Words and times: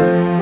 Música 0.00 0.40